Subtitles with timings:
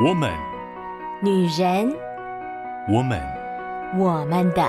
[0.00, 0.32] 我们，
[1.20, 1.92] 女人，
[2.88, 3.20] 我们，
[3.98, 4.62] 我们的。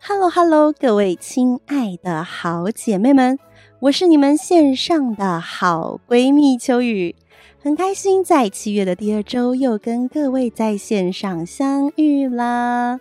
[0.00, 3.38] Hello，Hello，各位亲爱的好姐妹们，
[3.78, 7.14] 我是你们线上的好闺蜜秋雨，
[7.62, 12.98] 很开心在七月的第二周又跟各位在线上相遇啦。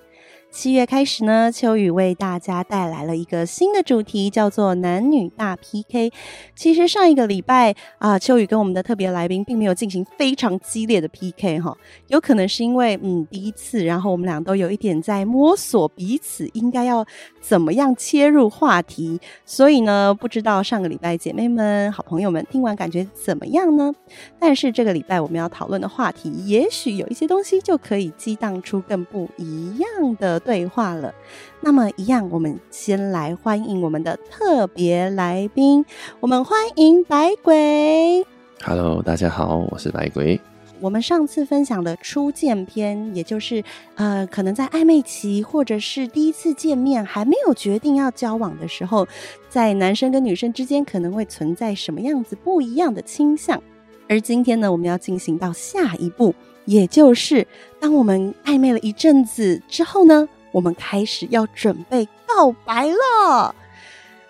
[0.56, 6.14] 七月开始呢，秋雨为大家带来了一个新的主题，叫做男女大 PK。
[6.56, 11.76] 其实上一个礼拜啊、秋雨跟我们的特别来宾并没有进行非常激烈的 PK 哈，
[12.08, 17.06] 有可能是因为嗯第一次，然后我们俩都有一点在摸索彼此应该要
[17.42, 23.94] 怎么样切入话题，所以呢，不知道上个礼拜姐妹们、好朋友们听完感觉怎么样呢？
[24.40, 30.42] 但是这个礼拜我们要讨论的话题，也许有一些东西就可以激荡出更不一样的。
[30.46, 31.12] 对话了，
[31.60, 35.84] 那么一样，我们先来欢迎我们的特别来宾，
[36.20, 38.24] 我们欢迎白鬼。
[38.64, 40.40] Hello，大家好，我是白鬼。
[40.80, 43.64] 我们上次分享的初见篇，也就是
[43.96, 49.08] 呃，可能在暧昧期或者是第一次见面还没有决定要交往的时候，
[49.50, 53.60] 在男生跟女生之间可能会存在什么样子不一样的倾向。
[54.08, 56.36] 而今天呢，我们要进行到下一步，
[56.66, 57.48] 也就是
[57.80, 63.54] 当我们暧昧了一阵子之后呢，我们开始要准备告白了，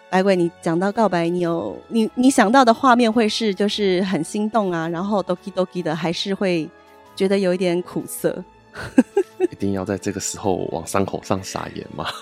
[0.10, 6.68] 白鬼，你讲到告白，你有你你想到的画面会是就是很心动啊，然后 doki doki 的，还是会
[7.16, 8.44] 觉得有一点苦涩？
[9.52, 12.08] 一定要在这个时候往伤口上撒盐吗？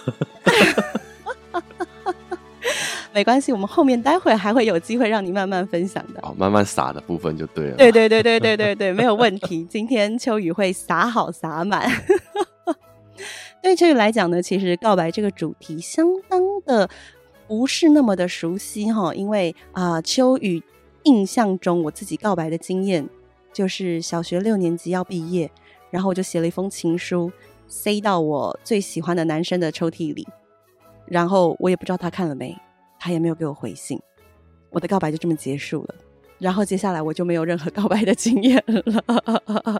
[3.13, 6.19] 没关系，我们后面待会还会有机会让你慢慢分享的。
[6.23, 7.77] 哦，慢慢撒的部分就对了。
[7.77, 9.65] 对对对对对对对，没有问题。
[9.69, 11.89] 今天秋雨会撒好撒满。
[13.63, 16.89] 对秋雨来讲呢，其实告白这个主题相当的
[17.47, 20.61] 不是那么的熟悉哈，因为啊、秋雨
[21.03, 23.07] 印象中我自己告白的经验
[23.53, 25.49] 就是小学六年级要毕业，
[25.89, 27.31] 然后我就写了一封情书
[27.69, 30.27] 塞到我最喜欢的男生的抽屉里，
[31.05, 32.53] 然后我也不知道他看了没，
[32.99, 33.97] 他也没有给我回信，
[34.71, 35.95] 我的告白就这么结束了。
[36.43, 39.01] 然后接下来我就没有任何告白的经验了。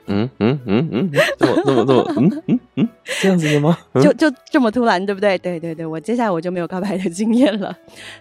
[0.07, 2.90] 嗯嗯嗯嗯，这么这么这么，嗯嗯嗯，
[3.22, 3.78] 这样子的吗？
[4.01, 5.38] 就就这么突然，对不对？
[5.40, 7.75] 对对对，我接下来我就没有告白的经验了。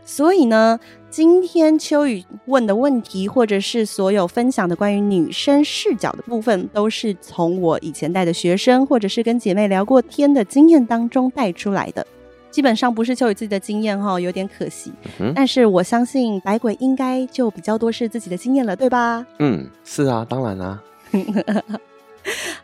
[0.04, 12.04] 所以呢，今天秋雨问的问题，或者是所有分享的关于女生视角的部分，都是从我以前带的学生，或者是跟姐妹聊过天的经验当中带出来的。
[12.52, 14.92] 基本上不是秋雨自己的经验哈，有点可惜。
[15.18, 19.26] 嗯、但是我相信百鬼应该就比较多是自己的经验了，对吧？
[19.38, 20.82] 嗯，是啊，当然啦、啊。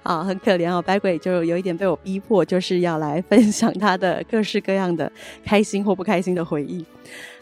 [0.04, 5.10] 好，很可怜哦，百鬼就有一点被我逼迫，就是要来分享他的各式各样的
[5.44, 6.84] 开心或不开心的回忆。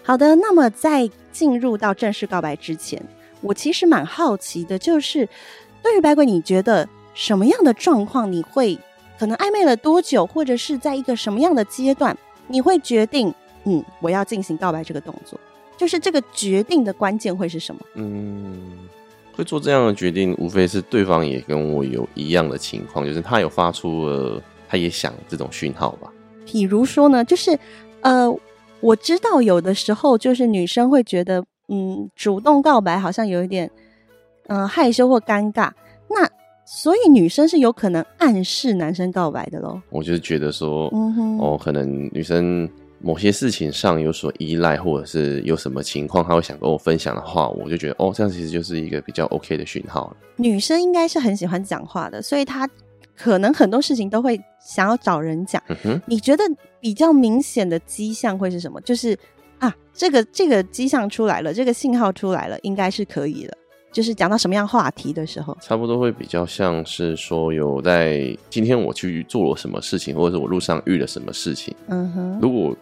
[0.02, 3.02] 好的，那么在进入到正式告白之前，
[3.42, 5.28] 我其实蛮好奇的，就是
[5.82, 8.78] 对于百鬼，你觉得什么样的状况你会
[9.18, 12.16] 可能暧昧了多久，或者是在一个什么样的阶段？
[12.46, 13.32] 你会决定，
[13.64, 15.38] 嗯，我要进行告白这个动作，
[15.76, 17.80] 就是这个决定的关键会是什么？
[17.94, 18.78] 嗯，
[19.34, 26.10] 会做这样的决定，无非是对方也跟我有一样的情况，就是他有发出了，他也想这种讯号吧。
[26.44, 27.58] 比如说呢，就是
[28.00, 28.32] 呃，
[28.80, 33.70] 我知道有的时候就是女生会觉得，嗯，主动告白好像有一点，
[34.46, 35.70] 嗯、呃，害羞或尴尬，
[36.08, 36.35] 那。
[36.68, 39.80] 所以女生是有可能暗示男生告白的喽。
[39.88, 40.88] 我就是觉得说，
[41.40, 42.68] 哦，可能女生
[42.98, 50.16] 某些事情上有所依赖，或者是有什么情况，她会想跟我分享的话，我就觉得，哦，这样其实就是一个比较 OK 的讯号了。
[50.36, 52.68] 女生应该是很喜欢讲话的，所以她
[53.14, 55.62] 可能很多事情都会想要找人讲。
[56.04, 56.42] 你觉得
[56.80, 58.80] 比较明显的迹象会是什么？
[58.80, 59.16] 就是
[59.60, 63.56] 啊，这个这个迹象出来了，这个信号出来了，应该是可以的。
[63.96, 71.74] 就是讲到什么样话题的时候，差不多会比较像是说有在今天我去做了什么事情，或者是我路上遇了什么事情。
[71.88, 72.76] 嗯哼，如果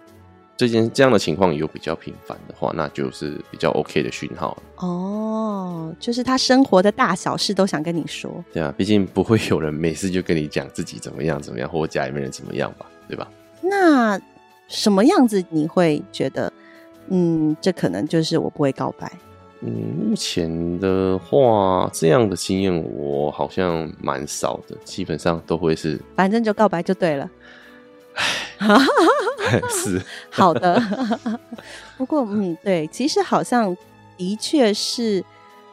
[0.57, 4.61] 这件这样的情况有比较频繁的话，那就是比较 OK 的讯号。
[4.79, 8.45] 哦，就是他生活的大小事都想跟你说。
[8.53, 13.31] 对啊，毕竟不会有人每次就跟你讲自己怎么样怎么样，或者家里面人怎么样吧，对吧？
[13.63, 14.21] 那
[14.67, 16.53] 什么样子你会觉得，
[17.07, 19.09] 嗯，这可能就是我不会告白。
[19.67, 19.73] 嗯，
[20.11, 27.31] 目前的话，这样的经验我好像蛮少的，基本上都会是，反正就告白就对了。
[29.71, 30.01] 是
[30.31, 30.81] 好的，
[31.97, 33.75] 不过嗯，对，其实好像
[34.19, 35.25] 的确是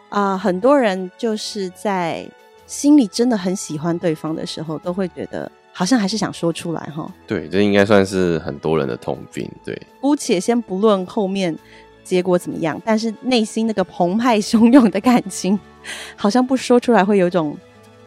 [0.08, 2.26] 啊、呃，很多人就是在
[2.66, 7.14] 心里真的很喜欢对方的时候，都会觉得好像还是想说出来哈。
[7.28, 9.50] 对，这应该算是很多人的通病。
[9.66, 11.54] 对，姑且先不论后面。
[12.04, 15.60] 结果怎么样，但是内心那个澎湃汹涌的感情，
[16.16, 17.58] 好像不说出来会有种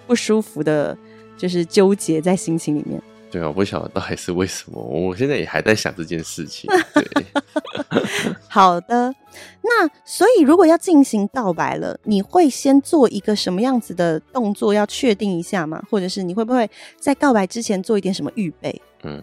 [0.07, 0.97] 不舒服的，
[1.37, 3.01] 就是纠结在心情里面。
[3.35, 6.71] 对啊，我不晓得到底是为什么，我现在也还在想这件事情。
[6.95, 7.05] 对，
[8.49, 9.13] 好的，
[9.61, 15.83] 那所以如果要进行告白了，你会先做一个什么样子的动作，要确定一下吗？
[15.91, 16.71] 或者是你会不会
[17.01, 18.81] 在告白之前做一点什么预备？
[19.03, 19.21] 嗯，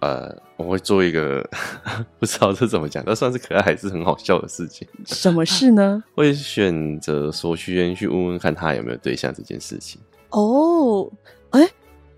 [0.00, 1.46] 呃，我会做一个
[2.18, 4.88] 不知道这怎么讲，但算是可爱还是很好笑的事情。
[5.04, 6.02] 什么事呢？
[6.16, 10.00] 会选择说去先去问问看他有没有对象这件事情。
[10.30, 11.12] 哦，
[11.50, 11.68] 哎，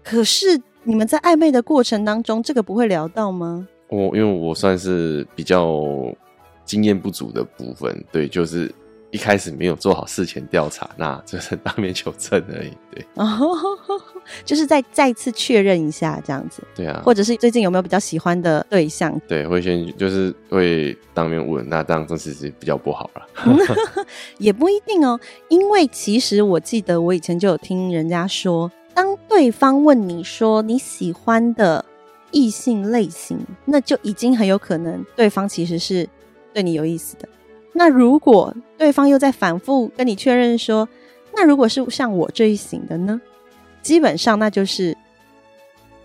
[0.04, 0.62] 可是。
[0.88, 3.66] 你们在暧昧的过程当中，这个不会聊到吗？
[3.88, 5.84] 我因为我算是比较
[6.64, 8.72] 经验不足的部分，对，就是
[9.10, 13.04] 一开始没有做好事前调查，那就是当面求证而已，对。
[13.14, 13.26] 哦，
[14.44, 17.02] 就是再再次确认一下这样子，对啊。
[17.04, 19.20] 或者是最近有没有比较喜欢的对象？
[19.26, 23.26] 对，会先就是会当面问，那这样子其实比较不好了。
[24.38, 25.18] 也不一定哦，
[25.48, 28.70] 因为其实我记得我以前就有听人家说。
[28.96, 31.84] 当对方问你说你喜欢的
[32.30, 36.08] 异性类型，那就已经很有可能对方其实是
[36.54, 37.28] 对你有意思的。
[37.74, 40.88] 那如果对方又在反复跟你确认说，
[41.34, 43.20] 那如果是像我这一型的呢？
[43.82, 44.96] 基本上那就是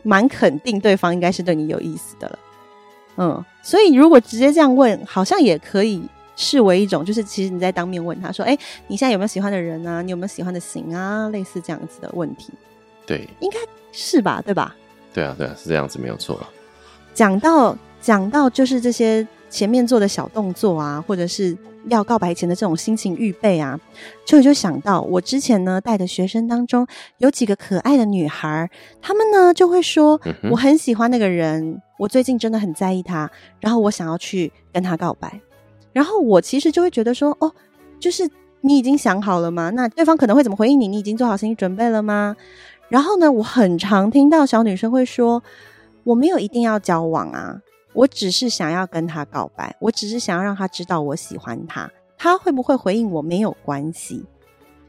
[0.03, 2.39] 蛮肯定对方应该是对你有意思的了。
[3.15, 6.03] 嗯，所以如果直接这样问，好像也可以
[6.35, 10.01] 视为一种，就是其实你在当面问他说：“哎，你现在有没有喜欢的人啊？
[10.01, 12.51] 你有没有喜欢的型啊？”类似这样子的问题。
[13.05, 13.57] 对，应该
[13.91, 14.75] 是吧，对吧？
[15.13, 16.39] 对啊，对啊，是这样子，没有错。
[17.13, 21.57] 讲到讲到，就是这些前面做的小动作啊，或者是
[21.89, 23.77] 要告白前的这种心情预备啊，
[24.25, 26.87] 就就想到我之前呢带的学生当中
[27.17, 28.69] 有几个可爱的女孩，
[29.01, 35.41] 她们呢就会说，嗯、我很喜欢那个人，我最近真的很在意他，然后我想要去跟他告白，
[35.91, 37.51] 然后我其实就会觉得说，哦，
[37.99, 38.29] 就是
[38.61, 39.69] 你已经想好了吗？
[39.71, 40.87] 那对方可能会怎么回应你？
[40.87, 42.35] 你已经做好心理准备了吗？
[42.91, 45.41] 然后呢，我很常听到小女生会说
[46.03, 47.57] ：“我没有一定要交往啊，
[47.93, 54.25] 我只是想要跟他告白，我只是想要让他知道我喜欢他，他会不会回应我没有关系。”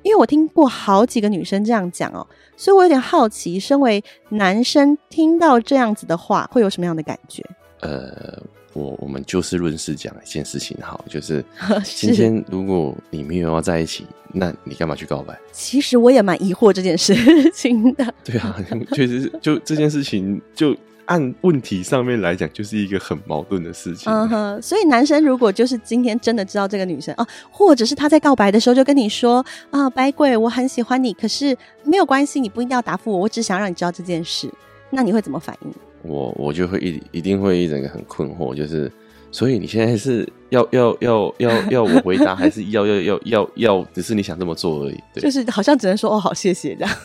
[0.02, 2.26] 因为我听过好几个女生这样讲哦，
[2.56, 7.44] 所以我有点好奇，身为男生听到这样子的话，会有什么样的感觉？
[7.82, 8.43] 呃。
[8.72, 11.44] 我我们就事论事讲一件事情好，就是
[11.84, 15.38] 今天如果你没有要在一起，那你干嘛去告白？
[15.52, 17.14] 其实我也蛮疑惑这件事
[17.52, 18.14] 情的。
[18.24, 18.56] 对啊，
[18.94, 24.10] 确实是就这件事情，就按问题上面来讲，就是一个很矛盾的事情。
[24.10, 34.48] 嗯哼，所以男生如果就是今天真的知道这个女生啊，或者是他在告白的时候就跟你说啊，白鬼，我很喜欢你，可是没有关系，你不一定要答复我，我只想让你知道这件事，
[34.90, 35.74] 那你会怎么反应？
[36.02, 38.90] 我我就会一一定会一整个很困惑，就是
[39.31, 45.00] 所以你现在是要要要要要我回答，还是要要要要要只是你想这么做而已？
[45.14, 46.96] 对，就是好像只能说哦好谢谢这样。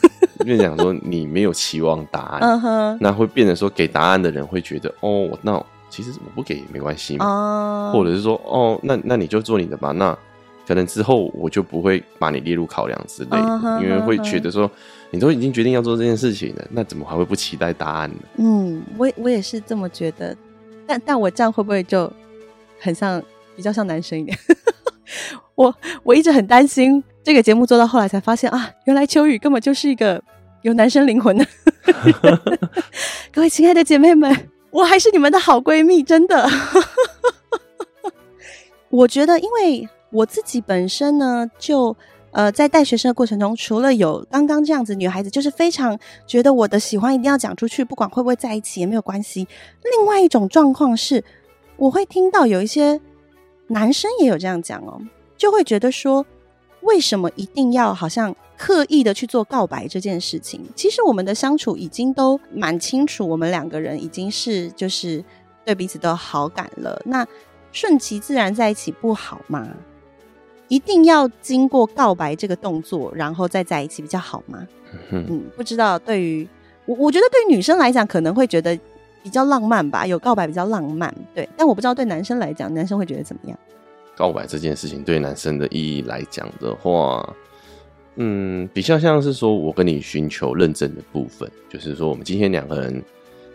[0.45, 10.17] 因为讲说你没有期望答案，嗯哼，那会变成说给答案的人会觉得哦，那其实我不给也没关系嘛，哦，或者是说哦，那那你就做你的吧，那
[10.67, 14.69] 可能之后我就不会把你列入考量之类的，因为会觉得说。
[15.09, 18.17] 你都已经决定要做这件事情了，那怎么还会不期待答案呢？
[18.35, 20.35] 嗯，我我也是这么觉得，
[20.85, 22.11] 但但我这样会不会就
[22.77, 23.23] 很像
[23.55, 24.37] 比较像男生一点？
[25.55, 25.73] 我
[26.03, 30.21] 我一直很担心这个节目做到后来才发现啊，原来秋雨根本就是一个
[30.61, 31.45] 有男生灵魂的。
[33.31, 36.49] 各位亲爱的姐妹们，我还是你们的好闺蜜，真的。
[38.89, 41.95] 我觉得，因为我自己本身呢，就。
[42.31, 49.47] 呃，在带学生的过程中，除了有刚刚这样子女孩子，就是非常觉得我的喜欢一定要讲出去，不管会不会在一起也没有关系。
[49.83, 51.23] 另外一种状况是，
[51.77, 52.99] 我会听到有一些
[53.67, 55.01] 男生也有这样讲哦，
[55.35, 56.25] 就会觉得说，
[56.81, 60.61] 为什么一定要好像刻意的去做告白这件事情？
[60.75, 65.23] 其实我们的相处已经都蛮清楚，我们两个人已经是就是
[65.65, 67.25] 对彼此都有好感了，那
[67.71, 69.67] 顺其自然在一起不好吗？
[70.67, 74.67] 一定要经过告白这个动作，然后再在一起比较好吗？
[75.11, 75.97] 嗯，嗯，不知道。
[75.99, 76.47] 对于
[76.85, 78.77] 我，我觉得对于女生来讲，可能会觉得
[79.23, 81.13] 比较浪漫吧，有告白比较浪漫。
[81.33, 83.57] 对，但我不知道对男生来讲，男生会觉得怎么样？
[84.15, 87.35] 告白这件事情对男生的意义来讲的话，
[88.15, 93.03] 嗯，比较像是说我跟你寻求认证的部分，就是说我们今天两个人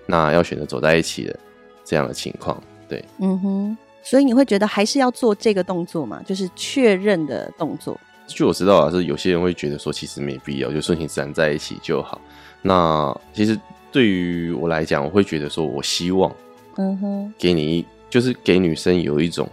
[0.07, 1.37] 那要选择走在一起的
[1.85, 2.63] 这样的情况。
[2.89, 3.79] 对，嗯哼。
[4.03, 6.23] 所以你会觉得还是要做这个动作嘛？
[6.25, 7.99] 就是确认的动作。
[8.27, 12.21] 据我知道啊，是有些人会觉得说，其实没必要，就顺其自然在一起就好。
[12.63, 13.59] 那其实
[13.91, 16.35] 对于我来讲，我会觉得说，我希望，
[16.77, 19.49] 嗯哼，给你就是给女生有一种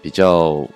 [0.00, 0.66] 比较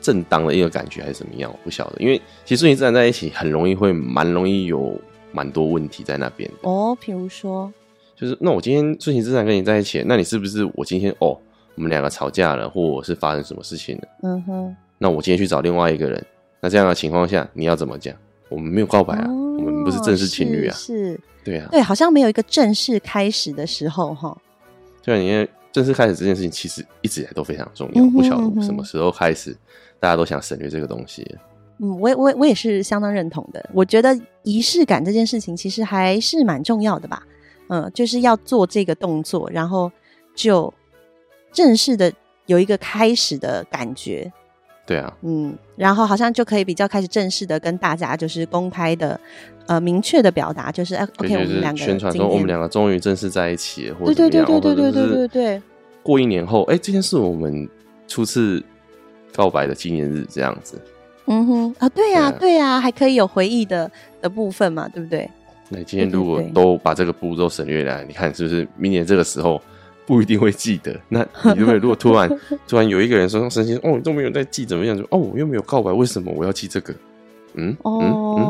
[0.00, 1.50] 正当的一个感觉，还是怎么样？
[1.50, 5.00] 我不晓得，因为其实顺其自然在一起，很容易会蛮容易有
[5.32, 6.96] 蛮多问题在那边哦。
[7.00, 7.72] 比如说，
[8.16, 11.38] 就是那我今天顺其自然跟你在一起，那你是不是我今天哦，
[11.80, 14.08] 我们两个吵架了，或者是发生什么事情了？
[14.22, 14.76] 嗯哼。
[14.98, 16.22] 那我今天去找另外一个人，
[16.60, 18.14] 那这样的情况下，你要怎么讲？
[18.50, 24.36] 我们没有告白啊，哦、我们不是正式情侣啊，是，是对啊，对，好像没有一个正式开始的时候哈。
[25.02, 29.56] 对，因为正式开始这件事情，其实一直以来都非常重要，嗯、不晓得什么时候开始，
[29.98, 31.26] 大家都想省略这个东西。
[31.78, 33.70] 嗯，我我我也是相当认同的。
[33.72, 37.22] 我觉得仪式感这件事情其实还是蛮重要的吧。
[37.68, 39.90] 嗯，就是要做这个动作，然后
[40.34, 40.70] 就
[41.52, 42.12] 正式的
[42.46, 44.32] 有一个开始的感觉。
[44.86, 49.20] 对啊，嗯，然后好像就可以比较开始正式的跟大家就是公开的，
[49.66, 55.62] 呃，明确的表达，就是哎，OK，我们两个宣传说我们两个终于正式在一起了，或者对对对对对对对对，
[56.02, 57.68] 过一年后，哎，这件事我们
[58.08, 58.60] 初次
[59.32, 60.76] 告白的纪念日这样子，
[61.26, 63.88] 嗯哼啊，对呀对呀，还可以有回忆的
[64.20, 65.30] 的部分嘛，对不对？
[65.68, 69.62] 那今天如果都把这个步骤省略了，你看是不是明年这个时候？
[70.10, 70.92] 不一定会记得。
[71.08, 71.24] 那
[71.54, 72.28] 你如果如果突然
[72.66, 74.98] 突然有一个人说神仙，哦，你都没有在记怎么样？
[74.98, 76.92] 就哦，我又没有告白，为什么我要记这个？
[77.54, 78.44] 嗯，哦，嗯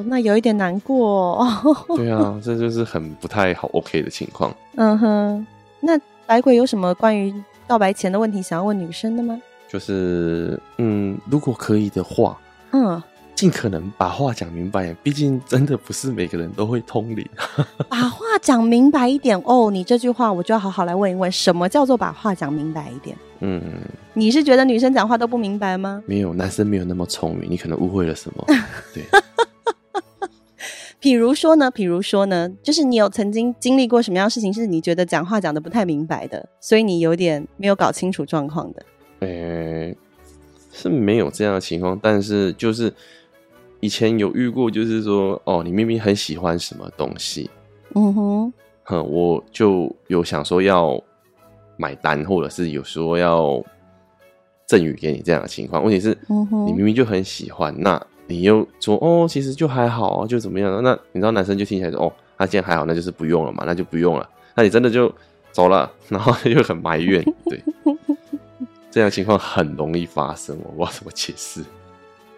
[0.00, 1.38] 嗯、那有一点难过。
[1.38, 1.76] 哦。
[1.96, 4.54] 对啊，这就是很不太好 OK 的情况。
[4.74, 5.46] 嗯哼，
[5.80, 7.32] 那白鬼有什么关于
[7.66, 9.40] 告白前的问题想要问女生的吗？
[9.68, 12.38] 就是嗯，如果可以的话，
[12.72, 13.02] 嗯。
[13.36, 17.24] 尽可能把话讲明白，毕竟真的不是每个人都会通灵。
[17.86, 23.14] 把话讲明白一点哦，你这句话我就要好好来问一问，什么叫做把话讲明白一点？
[23.40, 23.60] 嗯，
[24.14, 26.02] 你是觉得女生讲话都不明白吗？
[26.06, 28.42] 没有，男生没有那么聪明，你可能误会了什么。
[28.94, 29.04] 对，
[30.98, 38.82] 比如说呢，比如说呢，就是你有曾经经历过什么样的事情，是你觉得讲话讲的不太明白的，所以你有点没有搞清楚状况的？
[39.20, 39.96] 呃、欸，
[40.72, 42.90] 是没有这样的情况，但是就是。
[43.80, 47.50] 以前有遇过，就是说，哦，你明明很喜欢什么东西，
[47.94, 48.52] 嗯哼，
[48.84, 51.00] 哼，我就有想说要
[51.76, 53.62] 买单，或者是有说要
[54.66, 55.82] 赠予给你这样的情况。
[55.82, 56.16] 问题是，
[56.66, 60.82] 你明明就很喜欢，那你又说，哦，其实就还好啊，就怎么样？
[60.82, 64.28] 那你知道男生就听起来说，哦，他既然还好，那就是不用了嘛，那就不用了。
[64.54, 65.12] 那你真的就
[65.52, 67.62] 走了，然后又很埋怨，对，
[68.90, 71.62] 这样的情况很容易发生，我不知道怎么解释。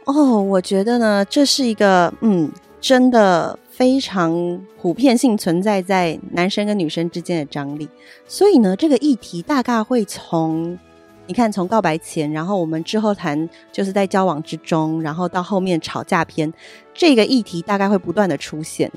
[0.08, 2.50] 哦，我觉得呢，这是一个嗯，
[2.80, 7.86] 真的非常普遍性存在在男生跟女生之间的张力。
[8.26, 10.78] 所以呢，这个议题大概会从
[11.26, 16.50] 你看，从告白前，然后我们之后谈，就是在交往之中，然后到后面吵架篇，
[16.94, 18.90] 这个议题大概会不断的出现。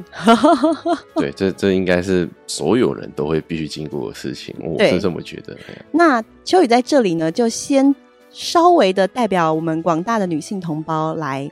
[1.15, 5.58] 对，这这应该是所有人都会必须经过的事情，我是这么觉得。
[5.91, 7.94] 那秋雨在这里呢，就先。
[8.32, 11.52] 稍微的代表我们广大的女性同胞来，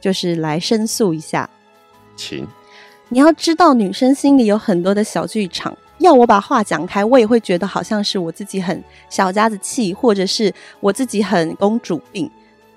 [0.00, 1.50] 就是来申诉一下，
[2.16, 2.46] 请
[3.08, 12.30] 你要知道，女生心里有很多的小剧场，要我把话讲开，我也会觉得好像是我自己很小家子气，或者是我自己很公主病。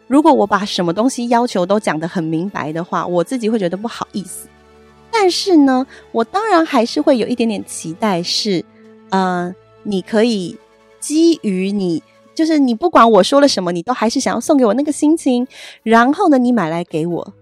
[0.07, 4.47] 如果我把什么东西要求都讲得很明白的话，我自己会觉得不好意思。
[5.11, 8.65] 但是呢，我当然还是会有一点点期待，是
[9.09, 10.57] 呃，你可以
[10.99, 12.01] 基于你。
[12.35, 15.47] 就是你不管我说了什么，你都还是想要送给我那个心情，
[15.81, 17.33] 然后呢，你买来给我，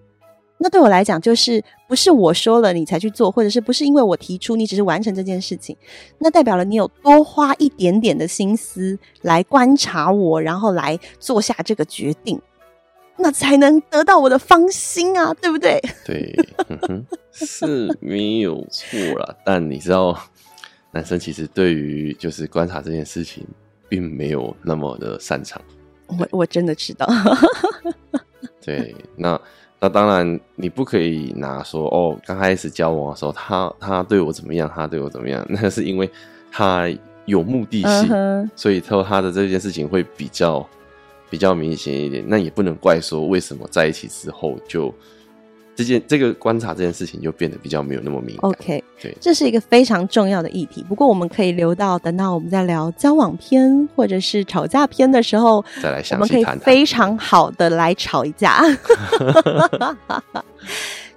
[0.60, 5.76] 那对我来讲就是不是我说了你才去做，或者是不是因为我提出你只是完成这件事情，
[6.20, 12.40] 那代表了你有多花一点点的心思来观察我，然后来做下这个决定，
[13.18, 15.82] 那才能得到我的芳心啊，对不对？
[16.06, 16.34] 对，
[17.32, 20.18] 是没有错啦，但你知道，
[20.92, 23.46] 男生其实对于就是观察这件事情。
[23.94, 25.62] 并没有那么的擅长，
[26.08, 27.08] 我我真的知道。
[28.60, 29.40] 对，那
[29.80, 36.10] 那当然你不可以拿说哦，刚开始交往的时候，他他对我怎么样，他对我怎么样， 那是因为
[36.52, 36.92] 他
[37.26, 38.50] 有目的性，uh huh.
[38.56, 40.68] 所以说他的这件事情会比较
[41.30, 42.24] 比较明显一点。
[42.28, 44.92] 那也不能怪说为什么在一起之后就。
[45.76, 48.50] 这件这个观察这件事情就变得比较没有那么敏感。
[48.50, 50.86] OK，对，这是一个非常重要的议题。
[50.88, 56.52] 不过我们可以留到等到我们在聊交往篇或者是吵架篇的时候再来详细谈谈。
[56.52, 58.64] 我们可以非常好的来吵一架。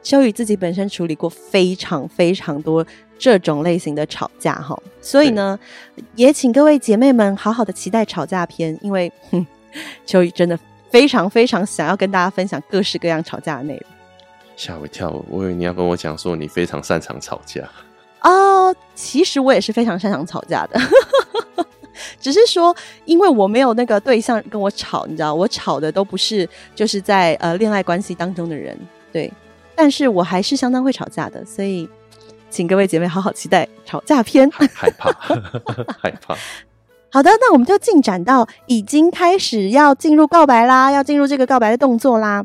[0.02, 2.86] 秋雨自己本身处理过非常非常多
[3.18, 5.58] 这种类型的吵架哈，所以呢，
[6.14, 9.44] 也请各位姐妹们好好的期待吵架篇，因为哼，
[10.06, 10.56] 秋雨真的
[10.90, 13.95] 非常非常想要跟大家分享各式各样吵架的内容。
[14.56, 17.62] 吓我一跳，我以为你要跟我讲说你非常擅长吵架
[18.22, 18.74] 哦。
[18.94, 20.80] 其实我也是非常擅长吵架的，
[22.18, 28.76] 只是说，因为我没有那个对象跟我吵，你知道，我吵的都不是就是在呃恋爱关系当中的人，
[29.12, 29.30] 对。
[29.74, 31.86] 但是我还是相当会吵架的，所以
[32.48, 34.50] 请各位姐妹好好期待吵架篇。
[34.56, 35.12] 害怕，
[36.00, 36.34] 害怕。
[37.12, 42.42] 好的，那我们就进展到已经开始要进入告白啦，要进入这个告白的动作啦。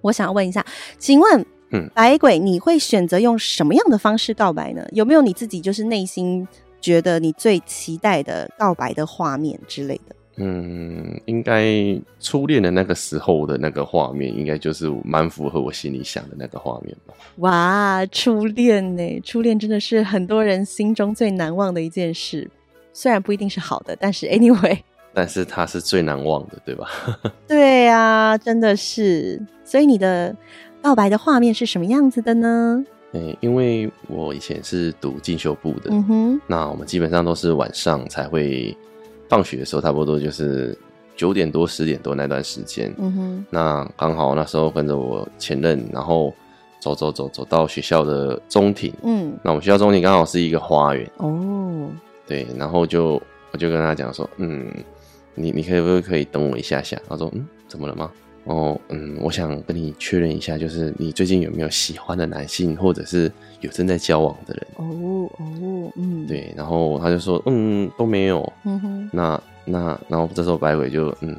[0.00, 0.64] 我想问一下，
[0.98, 4.86] 请问，嗯，百鬼，你会选择用什么样的方式告白呢？
[4.92, 6.46] 有没有你自己就是内心
[6.80, 10.16] 觉得你最期待的告白的画面之类的？
[10.38, 11.64] 嗯，应该
[12.20, 17.14] 初恋的那个时候的那个画面，应该就是蛮符合我心里想的那个画面吧。
[17.36, 19.20] 哇，初恋呢？
[19.24, 22.50] 初恋真的是很多人心中最难忘的一件事，
[22.92, 24.78] 虽然不一定是好的，但是 anyway，
[25.16, 26.86] 但是它是最难忘的，对吧？
[27.48, 29.40] 对呀、啊，真的是。
[29.64, 30.36] 所以你的
[30.82, 32.84] 告白的画面是什么样子的呢？
[33.12, 38.76] 嗯，因为我以前是读进修部的，嗯哼，那我们基本上都是晚上才会。
[39.28, 40.78] 放学的时候，差不多就是
[41.16, 42.94] 九点多、十点多那段时间。
[42.96, 46.32] 嗯哼，那刚好那时候跟着我前任，然后
[46.78, 48.94] 走走走走到学校的中庭。
[49.02, 51.10] 嗯，那我们学校中庭刚好是一个花园。
[51.16, 51.88] 哦，
[52.24, 53.20] 对，然后就
[53.50, 54.72] 我就跟他讲说，嗯，
[55.36, 57.00] 你你可以不可以等我一下下？
[57.08, 58.10] 他说，嗯，怎么了吗？
[58.44, 64.66] 哦，嗯，我想跟你确认一下，就是你最近有没有喜欢的男性，或者是有正在交往的人？
[64.76, 68.52] 哦哦，嗯，对，然后他就说，嗯，都没有。
[68.64, 71.36] 嗯哼，那那然后这时候白鬼就，嗯，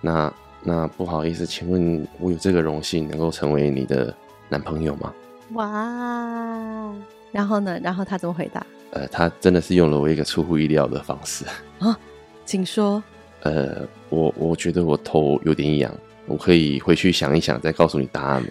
[0.00, 4.14] 那那不好意思，请问我有这个荣幸能够成为你的
[4.48, 5.14] 男朋友吗？
[5.54, 6.94] 哇，
[7.32, 7.80] 然后呢？
[7.82, 8.64] 然后他怎么回答？
[8.90, 11.46] 呃，他真的是用了我一个出乎意料的方式
[11.78, 11.98] 啊，
[12.44, 13.02] 请说。
[13.42, 15.92] 呃，我我觉得我头有点痒。
[16.26, 18.50] 我可以回去想一想，再告诉你答案吗？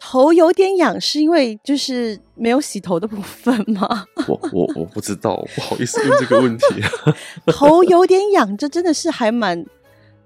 [0.00, 4.04] 头有点痒，是因为就是没有洗头的部分吗？
[4.26, 6.64] 我我我不知道，不好意思问这个问题。
[7.52, 9.64] 头有点痒，这真的是还蛮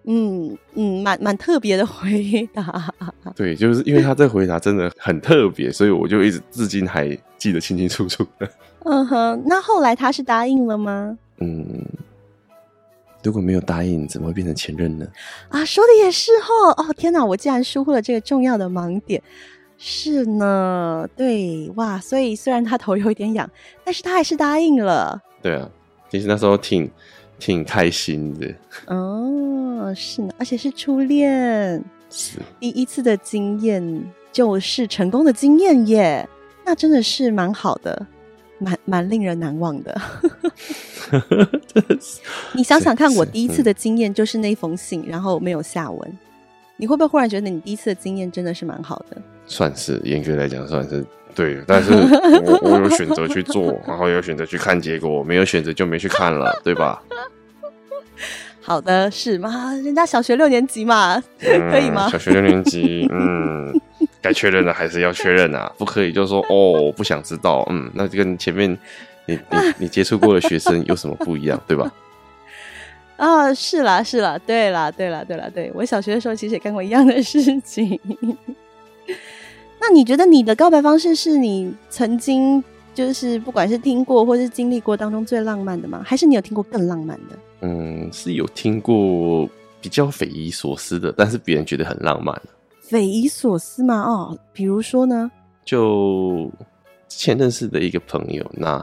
[0.05, 2.95] 嗯嗯蛮蛮特别的回答。
[3.37, 8.49] 对，就是因为他这回答真的很特别，所以我就一直至今还记得清清楚楚的。
[8.85, 11.19] 嗯哼，那后来他是答应了吗？
[11.39, 11.85] 嗯。
[13.25, 15.07] 如果没有答应，怎么会变成前任呢？
[15.49, 16.71] 啊，说的也是哦。
[16.77, 19.21] 哦，天哪，我竟然疏忽了这个重要的盲点。
[19.77, 23.51] 是呢，对，哇，所以虽然他头有一点痒，
[23.83, 25.21] 但是他还是答应了。
[25.43, 25.69] 对啊，
[26.11, 26.89] 其实那时候挺
[27.39, 28.55] 挺开心的。
[28.87, 36.29] 哦，是呢，而且是初恋，是第一次的经验就是成功的经验耶，
[36.65, 38.07] 那真的是蛮好的。
[38.65, 40.01] 蛮蛮令人难忘的，
[42.53, 46.19] 你想想看，我第一次的经验就是那封信，然后没有下文。
[46.77, 49.17] 你会不会忽然觉得你第一次的经验真的是蛮好的？
[49.47, 57.01] 算是严格来讲算是对，但是我我有选择去做， 然后有选择去看结果，没有选择就没去看了，对吧？
[58.61, 59.75] 好的，是吗？
[59.85, 62.09] 人家小学六年级嘛，嗯、可以吗？
[62.09, 63.81] 小学六年级，嗯。
[64.25, 68.71] 该确认的还是要确认啊，不可以就说哦，不想知道，嗯，那就跟前面
[69.27, 71.93] 你你你接触过的学生有什么不一样，对吧？
[73.19, 78.01] 啊， 是啦是啦，对啦对啦对啦对，我小学的时候其实也干过一样的事情。
[79.79, 86.03] 那你觉得你的告白方式是你曾经就是不管是听过或是经历过当中最浪漫的吗？
[86.03, 87.39] 还是你有听过更浪漫的？
[87.61, 89.47] 嗯，是有听过
[89.83, 92.35] 比较匪夷所思的，但是别人觉得很浪漫。
[92.89, 94.03] 匪夷所思吗？
[94.03, 95.31] 哦，比如说呢？
[95.65, 96.51] 就
[97.09, 98.83] 之前认识的一个朋友，那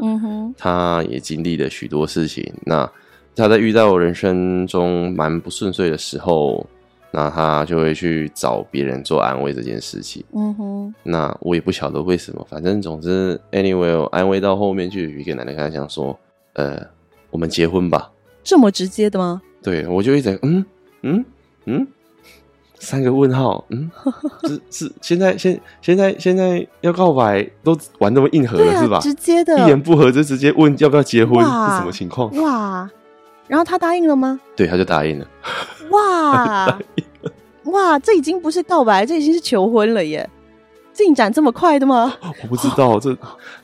[0.57, 2.43] 他也经历了许多事情。
[2.55, 2.91] 嗯、那
[3.35, 6.65] 他在遇到人生中蛮不顺遂的时候，
[7.11, 10.23] 那他就会去找别人做安慰这件事情。
[10.33, 10.95] 嗯哼。
[11.03, 16.17] 那我也不晓得为什么，反正总之，anyway，安慰到后面就有一个男的跟他讲说
[16.53, 16.81] ：“呃，
[17.29, 18.11] 我们结婚吧。”
[18.43, 19.39] 这么直接的吗？
[19.61, 20.65] 对，我就一直嗯
[21.03, 21.23] 嗯
[21.65, 21.87] 嗯。
[22.81, 23.89] 三个问号，嗯，
[24.43, 28.99] 是是，现在现现在现在要告白都玩那么硬核了，啊、是吧？
[28.99, 32.35] 直接的，一言不合就直接问要不要结婚，是什么情况？
[32.41, 32.89] 哇，
[33.47, 34.39] 然后他答应了吗？
[34.55, 35.27] 对，他就答应了。
[35.91, 36.79] 哇，
[37.71, 40.27] 哇，这已经不是告白，这已经是求婚了耶！
[40.93, 42.13] 进展这么快的吗？
[42.43, 43.17] 我不知道，这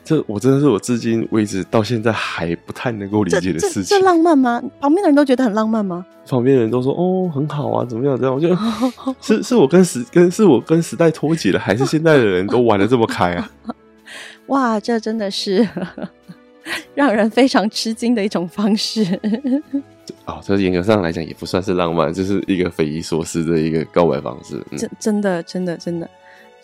[0.03, 3.83] 这我真的是我至今为止到现在还不太能够理解的事情。
[3.83, 4.61] 这，这浪漫吗？
[4.79, 6.05] 旁边的人都觉得很浪漫吗？
[6.27, 8.17] 旁边的人都说哦，很好啊，怎么样？
[8.17, 8.49] 这样我就
[9.21, 13.51] 是是我跟时跟是我跟时代脱节了，还是现在的人都玩的这么开啊？
[14.47, 15.67] 哇，这真的是
[16.95, 19.03] 让人非常吃惊的一种方式。
[20.25, 24.55] 哦，这严格上来讲也不算是浪漫，就是一个匪夷所思的一个告白方式。
[24.71, 26.09] 嗯、真真的真的真的。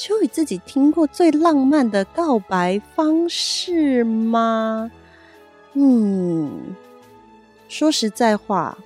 [0.05, 4.91] 秋雨自己听过最浪漫的告白方式吗？
[5.75, 6.75] 嗯，
[7.69, 8.77] 说实在话，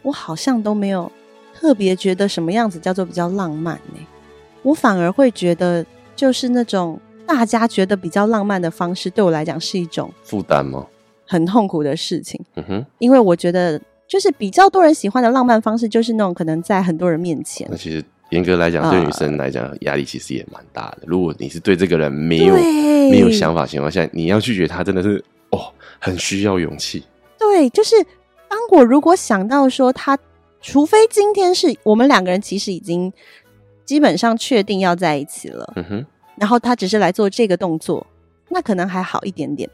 [0.00, 1.12] 我好像都没有
[1.52, 4.06] 特别觉得什么样子叫做比较浪漫呢、欸。
[4.62, 5.84] 我反而会觉得，
[6.16, 10.86] 就是那种大家觉得比较浪漫的方式，对我来讲是一种负担吗？
[11.26, 12.42] 很痛苦的事情。
[12.54, 17.68] 嗯哼，因为我觉得，就是比较多人喜欢的浪漫方式，就是那种可能在很多人面前。
[17.70, 18.02] 那其实
[18.34, 21.04] 严格来讲，对女生来讲，压力其实也蛮大的。
[21.06, 22.54] 如果你是对这个人没有
[23.10, 27.04] 没有想法情况下，你要拒绝他，真的是哦，很需要勇气。
[27.38, 27.94] 对，就是
[28.48, 30.18] 当我如果想到说他，
[30.60, 33.12] 除非今天是我们两个人，其实已经。
[33.84, 38.06] 基本上确定要在一起了，嗯哼，然后他只是来做这个动作，
[38.48, 39.68] 那可能还好一点点。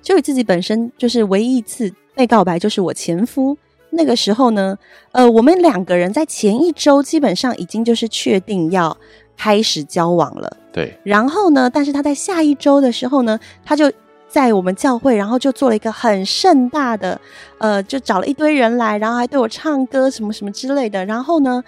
[0.00, 3.54] 就你自己本身就是唯一一次被告白，就是我前夫
[3.92, 4.76] 那个时候呢，
[5.12, 8.96] 呃，我们两个人在前一周基本上已经就是确定要
[9.36, 10.98] 开始交往了，对。
[11.04, 13.90] 然后呢，但是他在下一周的时候呢，他就
[14.28, 17.20] 在我们教会，然后就做了一个很盛大的，
[17.58, 21.62] 呃，就找了一堆人来，然后还对我唱歌什么什么之类的，然后呢。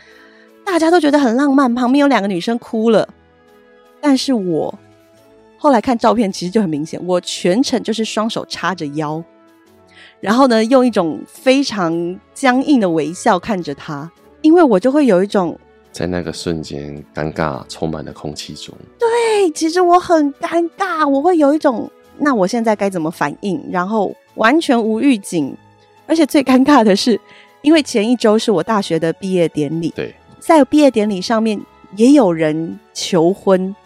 [0.66, 3.06] 大家都觉得很浪漫，旁边有两个女生哭了，
[4.00, 4.74] 但是我
[5.58, 9.22] 后来看照片，其实就很明显，我全程就是双手叉着腰，
[10.24, 14.10] 然后呢，用一种非常僵硬的微笑看着他，
[14.40, 15.54] 因为我就会有一种
[15.92, 25.54] 在那个瞬间尴尬充满了空气中，对，其实我很尴尬，我会有一种那我现在该怎么反应，然后完全无预警，
[26.06, 27.20] 而且最尴尬的是，
[27.60, 30.14] 因为前一周是我大学的毕业典礼，对。
[30.40, 31.60] 在毕业典礼上面
[31.96, 33.76] 也有人求婚，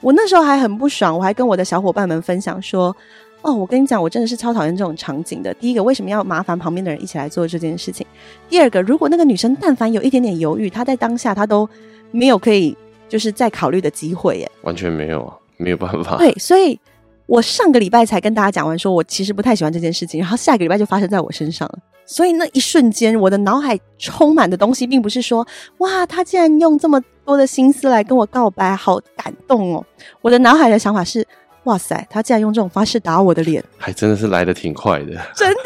[0.00, 2.96] 我那时候还很不爽，我还跟我的小伙伴们分享说
[3.44, 5.52] ：“哦，我跟你讲，我真的是超讨厌这种场景的。
[5.54, 8.06] 第一个，为什么要麻烦旁边的人一起来做这件事情？
[8.48, 11.68] 第二个，如果那个女生但凡有一点点犹豫，她在当下她都
[12.10, 12.74] 没有可以
[13.06, 16.16] 就是再考虑的机会耶，完全没有啊，没有办法。
[16.16, 16.80] 对，所以
[17.26, 25.46] 我上个礼拜才跟大家讲完，说我其实不太喜欢这件事情，然后下个礼拜就发生在我身上了。”所以那一瞬间，我的脑海充满的东西，并不是说
[25.78, 29.84] 哇，他竟然用这么多的心思来跟我告白，好感动哦。
[30.22, 31.26] 我的脑海的想法是，
[31.64, 35.58] 哇塞，他竟然用这种方式打我的脸，还真的是来的挺快的，真的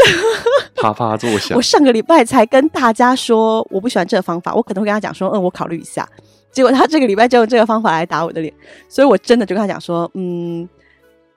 [0.77, 1.57] 啪啪作响。
[1.57, 6.09] 我上个礼拜才跟大家说我不喜欢这个方法，我可能会跟他讲说，嗯，我考虑一下。
[6.51, 8.53] 结果他这个礼拜就用这个方法来打我的脸，
[8.89, 10.69] 所以我真的就跟他讲说，嗯，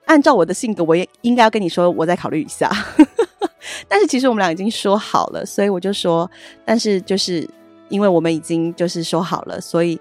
[0.06, 2.70] 按照我的性格，我也应该要跟你说，我再考虑一下。
[3.88, 6.28] 但是其实我们俩已经说好了，所以我就说，
[6.64, 7.48] 但是就是
[7.88, 10.00] 因为我们已经就是说好了，所以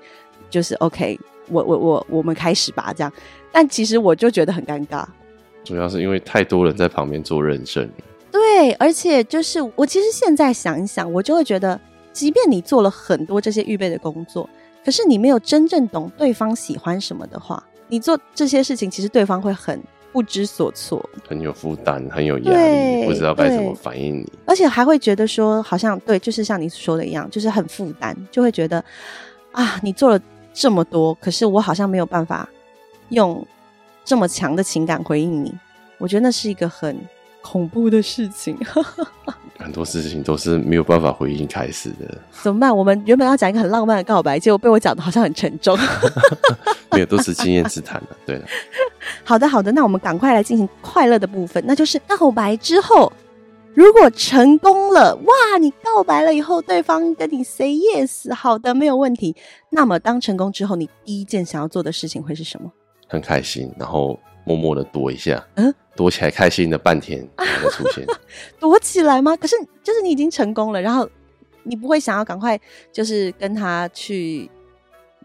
[0.49, 3.11] 就是 OK，我我我我们开始吧，这样。
[3.51, 5.05] 但其实我就觉得很尴尬，
[5.63, 7.89] 主要是因为太多人在旁边做认证。
[8.31, 11.79] 对，而且就是我其实现在想一想，我就会觉得，
[12.13, 14.49] 即便你做了很多这些预备的工作，
[14.85, 19.81] 可是你没有真正懂对方喜欢什么的话，你做这些事情，其实对方会很。
[20.13, 28.83] 不知所措，很有负担，很有压力，不知道该怎么反应你，而且还会觉得说，好像对，就是像你说的一样，就是很负担，就会觉得
[29.53, 30.21] 啊，你做了
[30.53, 32.47] 这么多，可是我好像没有办法
[33.09, 33.45] 用
[34.03, 35.53] 这么强的情感回应你，
[35.97, 36.97] 我觉得那是一个很
[37.41, 38.57] 恐怖的事情。
[39.59, 42.75] 很多事情都是没有办法回应开始的，怎么办？
[42.75, 45.77] 我们原本要讲一个很浪漫的告白，结果被我讲的好像很沉重。
[46.91, 48.17] 没有，都是经验之谈的。
[48.25, 48.45] 对了，
[49.23, 53.13] 好的，好的，那我们赶快来进行快乐的部分，那就是告白之后，
[53.73, 59.35] 如果成功了，哇，你告白了以后，对方跟你 say yes，好的，没有问题。
[59.69, 62.71] 那么当成功之后，你第一件想要做的事情会是什么？
[63.07, 64.19] 很开心，然后。
[64.43, 68.03] 默默的躲一下，嗯，躲起来开心的半天才出现，
[68.59, 69.37] 躲起来吗？
[69.37, 71.07] 可是就是你已经成功了，然后
[71.61, 72.59] 你不会想要赶快
[72.91, 74.49] 就是跟他去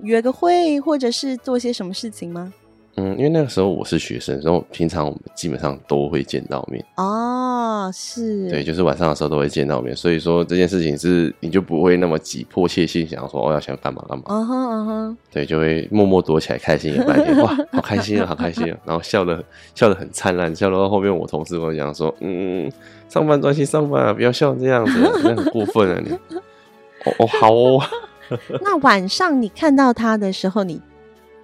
[0.03, 2.53] 约个会，或者是做些什么事情吗？
[2.99, 6.83] 嗯，因为那个时候我是学生，然后平常我们基本上都会见到面。
[6.97, 14.25] 哦，是，对，就是晚上的时候都会见到面，所以说这件事情是你就不会那么急迫切性想要说哦要想干嘛干嘛。
[14.29, 22.73] 嗯哼嗯哼，对，就会默默躲起来开心一半天，哇，好开心啊，好开心啊，然后笑的笑的很灿烂，笑到后面我同事跟我讲说，嗯，
[23.11, 26.13] 上班专心上班啊，不要笑这样子，那很过分啊你。
[26.13, 27.83] 哦哦好哦。
[28.63, 30.81] 那晚上你看到他的时候，你。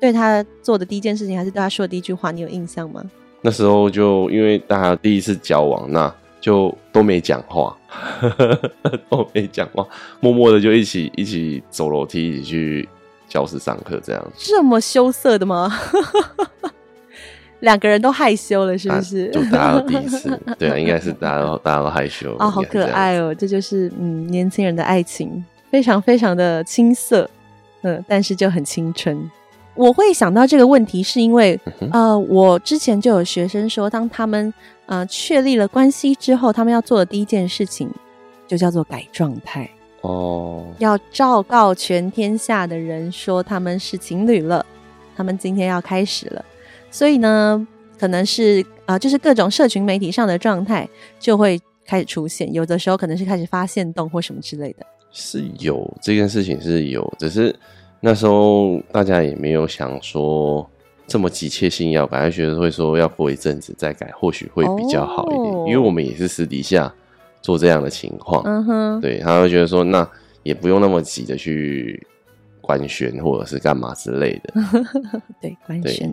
[0.03, 3.01] 对他做的第一件事情，还是对他说的第一句话，你有印象吗？
[3.41, 7.79] 那时候就因为大家第一次交往，那就都没讲话，
[9.09, 9.87] 都没讲话，
[10.19, 12.89] 默默的就一起一起走楼梯，一起去
[13.29, 14.33] 教室上课，这样。
[14.37, 15.73] 这么羞涩的吗？
[17.61, 19.27] 两个人都害羞了，是不是？
[19.27, 27.31] 啊、就大家都第一次，对啊， 应该是大家都大家都害羞啊、哦，好可爱哦，这就是嗯，年轻人的爱情，非常非常的青涩，
[27.83, 29.31] 嗯，但是就很青春。
[29.75, 31.59] 我会想到这个问题，是因为，
[31.93, 34.53] 呃，我之前就有学生说，当他们
[34.87, 37.91] 呃确立了关系之后，他们要做的第一件事情，
[38.47, 39.69] 就叫做改状态
[40.03, 44.65] 哦，要昭告全天下的人说他们是情侣了，
[45.17, 46.45] 他们今天要开始了。
[46.91, 47.67] 所以呢，
[47.99, 50.87] 可能是啊、呃，就是各种社群媒体上的状态
[51.19, 54.85] 就会开始出现，有的时候可能是开始发现动或什么之类的。
[55.11, 57.55] 是有这件事情是有，只是
[58.05, 60.69] 那时候大家也没有想说
[61.07, 65.55] 这么急切性要改，还觉得会说要过一阵子再改，或许会比较好一点。
[65.55, 66.93] 哦、因为我们也是私底下
[67.41, 70.09] 做这样的情况，嗯哼，对，他会觉得说那
[70.43, 72.05] 也不用那么急的去
[72.61, 74.55] 官宣或者是干嘛之类的。
[75.41, 76.13] 对，官宣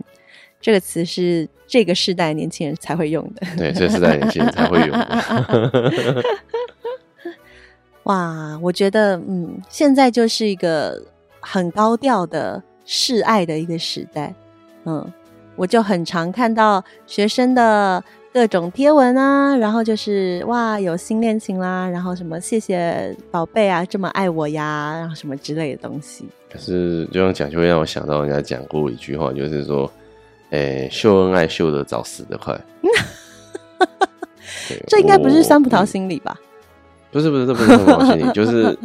[0.60, 6.22] 这个词是这个世代年轻人才会用的，对，这个世代年轻人才会用的。
[8.04, 11.02] 哇，我觉得，嗯，现在就是一个
[11.40, 14.32] 很高调的示爱的一个时代，
[14.84, 15.04] 嗯，
[15.56, 26.28] 我就很常看到学生的各种贴文啊，然后就是哇，有新恋情啦，然后什么谢谢宝贝啊，这么爱我呀，然后什么之类的东西。
[26.52, 29.90] 可是这样讲就会让我想到人家讲过一句话，就是说，
[30.50, 32.58] 哎，秀恩爱秀得早死得快。
[34.86, 36.38] 这应该不是酸葡萄心理吧？
[37.10, 38.76] 不是不是，这不是酸葡萄心理，就是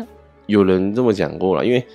[0.47, 1.65] 有人这么讲过了。
[1.65, 1.85] 因为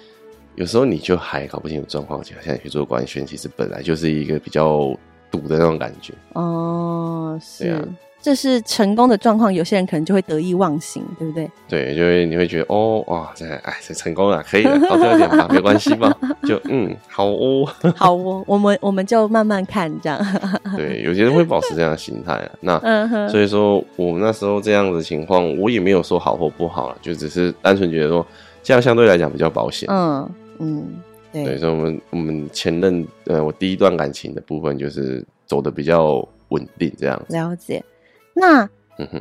[0.61, 4.95] 有时候你就还搞不清楚状况，就像你去做官宣，其实本来就是一个比较
[5.31, 6.13] 赌的那种感觉。
[6.35, 7.69] 哦，是。
[7.71, 7.83] 啊。
[8.21, 11.51] 这是成功的状况，有些人可能就会得意忘形，对不对？
[11.67, 16.15] 对，就会你会觉得哦，哇，这哎，这成功了，可以了，高调一点吧，没关系吧？
[16.45, 20.21] 就嗯，好哦，好哦，我们我们就慢慢看这样。
[20.77, 22.51] 对，有些人会保持这样的心态啊。
[22.61, 28.27] 那、嗯、所以说，我们那时候这样的情况，我也没有说好或不好了，就只是单纯觉得说，
[28.63, 29.89] 这样相对来讲比较保险。
[29.91, 31.45] 嗯嗯，对。
[31.45, 37.21] 对，所以我们我们前任呃，我第一段感情的部分就是走的比较稳定，这样。
[37.29, 37.85] 了解。
[38.33, 38.69] 那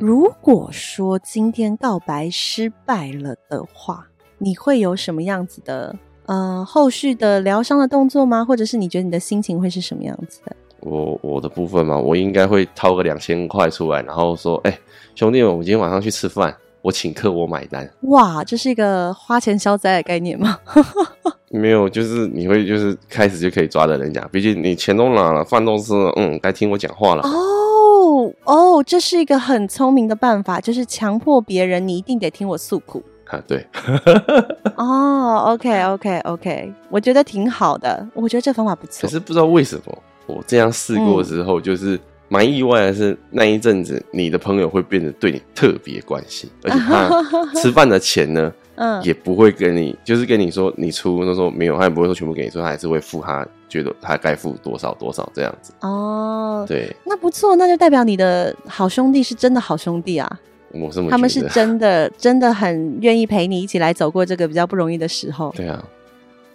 [0.00, 4.06] 如果说今天告白失败了的话，
[4.38, 8.44] 你会有什么样子的呃后续的疗伤的动作吗？
[8.44, 10.54] 或者是你觉得你的心情会是什么样子的？
[10.80, 14.78] 我我的部分嘛，我应该会掏个两千块出来，然后说：“哎、欸，
[15.14, 20.58] 兄弟们，我们今天晚上去吃饭，我请客，我买单。”哇，这是一个花钱消灾的概念吗？
[21.50, 27.22] 没有，就是你会就是开始就可以抓着人家，毕竟你钱都拿了，饭都吃了，嗯，该听我讲话了。
[27.22, 28.32] 哦。
[28.44, 33.40] 哦，这是一个很聪明的办法，就是强迫别人，你一定得听我诉苦啊。
[33.46, 33.66] 对，
[34.76, 39.02] 哦，OK，OK，OK，我觉得挺好的，我觉得这方法不错。
[39.02, 41.98] 可是不知道为什么，我这样试过之后，就是
[42.30, 47.22] 蛮意外的是，那一阵子你的朋友会变得对你特别关心，而且他
[47.60, 48.50] 吃饭的钱呢。
[48.82, 55.74] 嗯，也不会跟你，就是跟你说你出，那时候没有，他也不会说全部给你说，他还是会付他觉得他该付多少多少这样子。
[55.80, 60.40] 哦，对，那不错，那就代表你的好兄弟是真的好兄弟啊。
[60.72, 65.52] 我这么，他们是真的真的很愿意陪你一起来走过这个比较不容易的时候。
[65.54, 65.84] 对啊，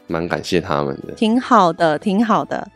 [0.07, 1.13] 蛮感谢他们的。
[1.13, 2.67] 挺好的，挺好的。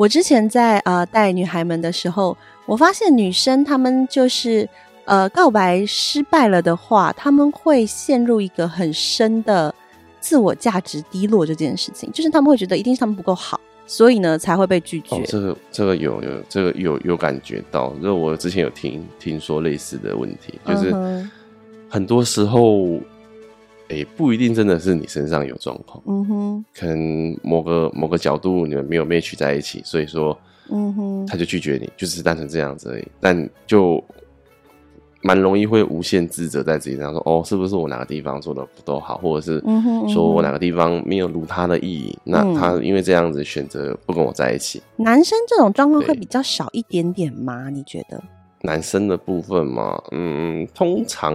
[0.00, 2.34] 我之前在呃带女孩们的时候，
[2.64, 4.66] 我发现女生她们就是。
[5.06, 9.74] 呃，告白失败了的话，他们会陷入一个很深的
[10.20, 13.58] 自我价值低落这件事情，就是他们会觉得一定是他们不够好，
[13.88, 15.16] 所以呢才会被拒绝。
[15.16, 20.94] 哦、这个这个有有这个有有感觉到，因为我之前有听听说类似的问题，就是
[21.88, 23.00] 很多时候，
[23.90, 30.36] 诶、欸，不一定真的是你身上有状况，嗯哼，可能某个某个角度你们没有 match 在一起，所以说，
[30.70, 34.02] 嗯哼，他就拒绝你，就是单纯这样子而已，但就。
[35.22, 39.62] 蛮容易会无限自责在自己身上，说哦，是不是我哪个地方做的不够好，或者是
[40.08, 44.82] 说我哪个地方没有如他的意，嗯、那他因为这样子选择不跟我在一起。
[44.96, 47.68] 男生这种状况会比较少一点点吗？
[47.68, 48.18] 你觉得？
[48.62, 51.34] 男生的部分嘛，嗯，通常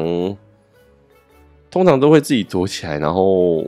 [1.75, 3.61] 通常都会自己躲起来，然后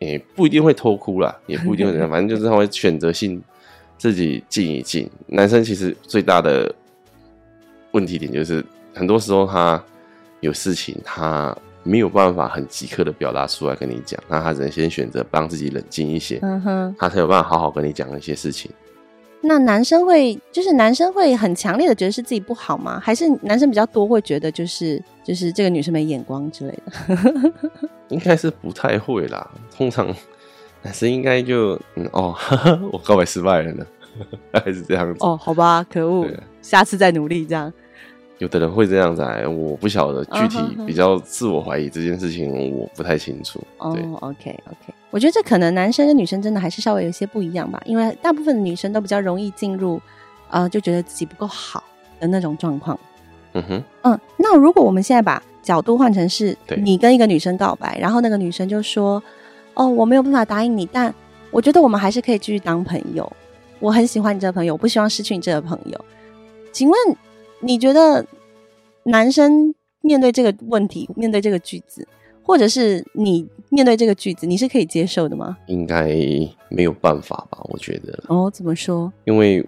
[0.00, 3.40] 也、欸、不一定会偷哭啦，也不一定会怎样， 反正就是他会选择性
[3.96, 5.08] 自己静一静。
[5.28, 6.74] 男生其实最大的
[7.92, 8.64] 问题点就是。
[8.94, 9.80] 很多时候他
[10.40, 18.68] 有事情，他没有办法很即刻的表达出来跟你讲，那他只能先选择帮自己冷静一些，嗯哼，他才有办法好好跟你讲一些事情。
[19.40, 23.00] 那男生会就是男生会很强烈的觉得是自己不好吗？
[23.02, 27.52] 还是男生比较多会觉得就是就是这个女生没眼光之类的？
[28.08, 30.06] 应该是不太会啦，通常
[30.82, 33.86] 男生应该就嗯哦呵呵， 我告白失败了呢，
[34.52, 35.36] 还是这样子哦？
[35.36, 36.26] 好吧，可恶，
[36.62, 37.72] 下次再努力这样。
[38.38, 43.60] 有的人会这样子来，我不晓得具体比较自我怀疑这件事情，我不太清楚。
[43.78, 50.00] 哦、oh,，OK OK，我觉得这可能男生跟女生真的还是稍微有些不一样吧，因为大部分的女生都比较容易进入，
[50.50, 51.82] 呃，就觉得自己不够好
[52.20, 52.98] 的那种状况。
[53.54, 59.20] 嗯哼，嗯，那如果我们现在把角度换成是你跟一个女生告白，然后那个女生就说
[59.74, 61.12] ：“哦，我没有办法答应你，但
[61.50, 63.30] 我觉得我们还是可以继续当朋友。
[63.80, 66.04] 我很喜欢你这个朋友，我不希望失去你这个朋友。”
[66.70, 66.96] 请问
[67.60, 68.26] 你觉得
[69.04, 72.06] 男生面对这个问题，面对这个句子，
[72.42, 75.56] 或者是你面对这个句子，你是可以接受的吗？
[75.66, 76.08] 应该
[76.68, 77.58] 没有办法吧？
[77.70, 78.18] 我觉得。
[78.28, 79.12] 哦，怎么说？
[79.24, 79.64] 因为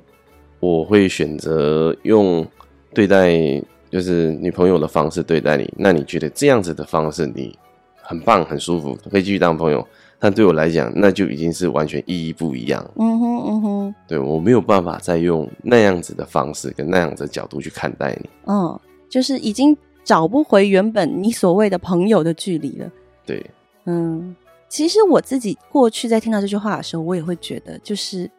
[0.61, 2.47] 我会选择用
[2.95, 3.63] 对待。
[3.91, 7.59] 就是女朋友的方式对待你，那你觉得这样子的方式你
[8.01, 9.85] 很棒、很舒服，可以继续当朋友。
[10.21, 12.89] 但对我来讲，那就已经是完全意义不一样。
[12.97, 18.31] 嗯哼，嗯哼，对，我没有办法再用那样子的方式跟那样子的角度去看待你。
[18.45, 18.79] 嗯，
[19.09, 22.91] 就是已经找不回原本你所谓的朋友的距离了。
[23.25, 23.45] 对，
[23.87, 24.37] 嗯，
[24.69, 28.31] 其实我自己过去在听到这句话的时候，我也会觉得，就是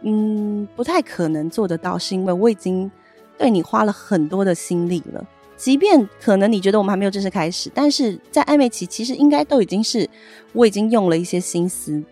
[0.00, 2.90] 嗯，不太可能做得到，是因为我已经。
[3.36, 10.08] 对你花了很多的心力了，即便可能你觉得我们还没有正式开始，但是在暧昧期，其实应该都已经是
[10.52, 12.02] 我已经用了一些心思，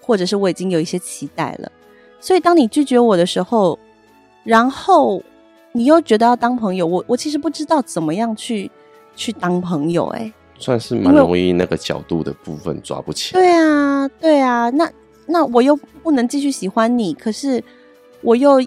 [0.00, 1.70] 或者是我已经有一些期待了。
[2.20, 3.78] 所以当你拒绝我的时候，
[4.44, 5.22] 然后
[5.72, 8.70] 你又觉得要当朋友，我我其实不知道怎么样去
[9.16, 13.40] 去当朋友，欸，哎，算是蛮容易那个角度的部分抓不起来。
[13.40, 14.90] 对啊，对啊，那
[15.26, 17.62] 那我又不能继续喜欢你，可是
[18.22, 18.64] 我又。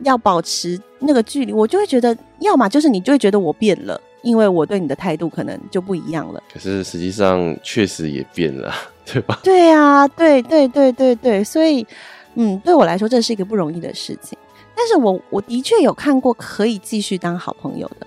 [0.00, 6.42] 要保持那个距离，我就会觉得，要么就是你就会觉得我变了，因为我对你的态度可能就不一样了。
[6.52, 8.72] 可是实际上确实也变了，
[9.06, 9.40] 对吧？
[9.42, 11.86] 对啊，对对对对对，所以，
[12.34, 14.36] 嗯，对我来说这是一个不容易的事情。
[14.74, 18.06] 但是我我的确有看过可以继续当好朋友的，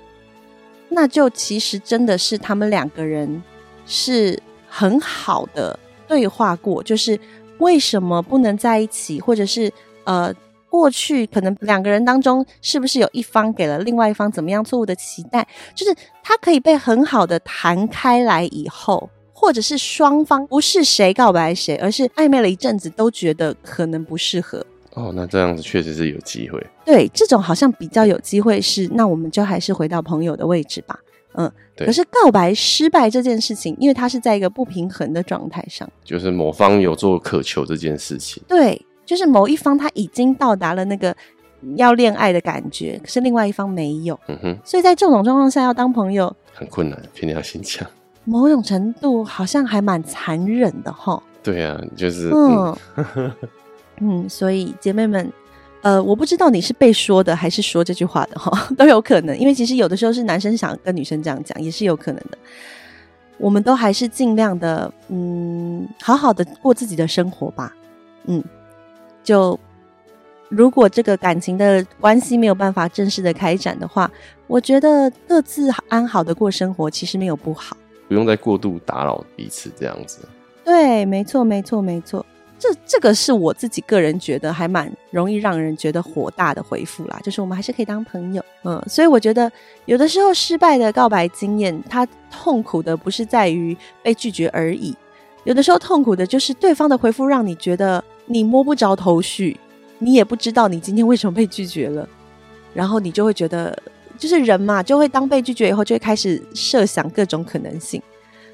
[0.89, 3.41] 那就其实真的是他们两个人
[3.88, 7.19] 是很好的对话过，就是
[7.58, 9.71] 为什么不能在一起，或者是
[10.04, 10.34] 呃。
[10.69, 15.47] 过去可能两个人当中，是不是有一方给了另外一方怎么样错误的期待？
[15.75, 24.65] 就是他可以被很好的谈开来以后，或者是双方不是谁告白谁，而是暧昧了一阵子都觉得可能不适合。
[24.93, 26.62] 哦，那这样子确实是有机会。
[26.86, 30.99] 对，这种好像比较有机会是，那我们就还是回到朋友的位置吧。
[31.36, 31.86] 嗯，对。
[31.86, 38.41] 可是告白失败这件事情，因为它是在一个不平衡的状态上，就是某方有做渴求这件事情。
[38.47, 38.84] 对。
[39.10, 41.15] 就是某一方他已经到达了那个
[41.78, 44.17] 要恋爱的感觉，可是另外一方没有。
[44.28, 47.89] 嗯哼，所以在这种状况下要当朋友很困难，凭良心讲，
[48.24, 51.19] 某种程度好像还蛮残忍的哈。
[51.41, 52.78] 对啊，就是嗯
[54.00, 55.34] 嗯，所以姐妹们，
[55.82, 62.38] 呃，我不知道你是被说的还是说这句话的哈， 都有可能，因为其实有的时候是男生想跟女生这样讲，也是有可能的。
[63.39, 67.74] 我们都还是尽量的，嗯，好好的过自己的生活吧，
[68.28, 68.43] 嗯。
[69.29, 69.59] 就
[70.47, 74.09] 如果这个感情的关系没有办法正式的开展的话，
[74.47, 80.27] 我觉得各自安好的过生活其实没有不好，不用再过度打扰彼此这样子。
[80.65, 82.25] 对，没错，没错，没错。
[82.57, 88.43] 这这个是我自己个人觉得还蛮容易让人觉得火大的回复啦，就是我们还是可以当朋友。
[88.63, 89.51] 嗯，所以我觉得
[89.85, 94.95] 有的时候失败的告白经验，它痛苦的不是在于被拒绝而已，
[95.43, 98.03] 有的时候痛苦的就是对方的回复让你觉得。
[98.31, 99.57] 你摸不着头绪，
[99.97, 102.07] 你也不知道你今天为什么被拒绝了，
[102.75, 103.75] 然后你就会觉得，
[104.19, 107.99] 就是人嘛，就会当被拒绝以后，就会开始设想各种可能性，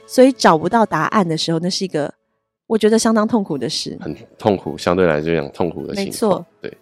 [0.08, 2.12] 所以找不到答案的时候，那是一个
[2.68, 6.06] 我觉得相当痛苦的事，很痛苦，相对来讲痛苦的情。
[6.06, 6.74] 没错，对。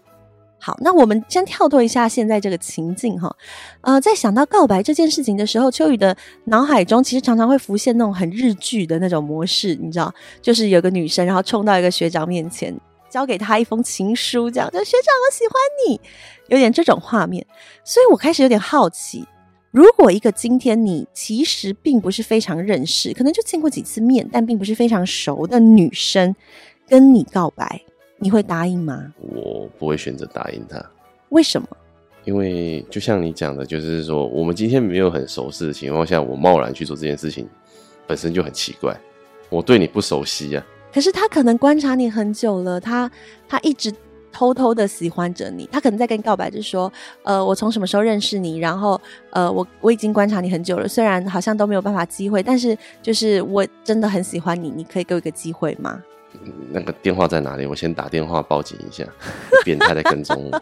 [0.65, 3.35] 好，那我们先跳脱一下现在这个情境哈，
[3.81, 12.73] 呃，在想到告白这件事情的时候，秋雨的脑海中其实常常会浮现那种很日剧的那种模式，你知道，就是有个女生然后冲到一个学长面前。
[13.09, 15.53] 交给他一封情书，这样就学长，我喜欢
[15.85, 16.01] 你，
[16.47, 17.45] 有点这种画面，
[17.83, 19.23] 所以我开始有点好奇，
[19.69, 26.35] 如果一个今天你其实并不是非常认识，可能就见过几次面，但并不是非常熟的女生
[26.87, 27.79] 跟你告白，
[28.23, 29.13] 你会答应吗？
[29.19, 30.83] 我不会选择答应他。
[31.29, 31.67] 为什么？
[32.23, 37.45] 因为就像你讲的，就是说我们今天没有很熟悉的情况下，我贸然去做这件事情，
[38.07, 38.97] 本身就很奇怪。
[39.49, 40.65] 我对你不熟悉呀。
[40.93, 43.11] 可是他可能观察你很久了，他
[43.47, 43.93] 他一直
[44.31, 46.91] 偷偷的喜欢着你，他可能在跟你告白，就是说，
[47.23, 48.99] 呃，我从什么时候认识你，然后，
[49.31, 56.01] 呃，我我已经观察你很久了，虽然好像都没有办法机会，但是就是我真的很喜欢你，你可以给我一个机会吗？
[56.69, 57.65] 那个电话在哪里？
[57.65, 59.05] 我先打电话报警一下，
[59.63, 60.61] 变态在跟踪我。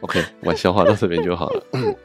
[0.00, 1.62] OK，玩笑话到这边就好了，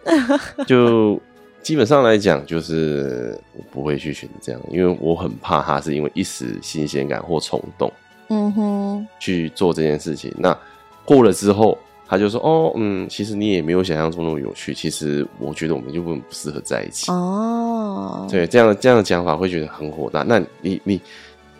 [0.65, 1.19] 就。
[1.61, 7.93] 基本上来讲，就是我不会去选这样，因为我很怕他是因为一时新鲜感或冲动，
[8.29, 10.33] 嗯哼，去做这件事情。
[10.39, 10.57] 那
[11.05, 11.77] 过了之后，
[12.11, 14.73] 他就说：“哦，嗯，其实你也没有想象中那么有趣。
[14.73, 20.21] 其实我觉得我们就不不适合在一起。”哦，对，这样这样的讲法会觉得很火大。
[20.23, 20.99] 那你你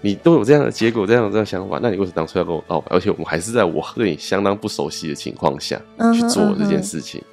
[0.02, 2.88] 你都有这样的结果，这样的这样想法，那你为什么当初要跟我告白？
[2.94, 5.82] 而且我们还是在我和你相当不熟悉的情况下
[6.14, 7.24] 去做这件事情。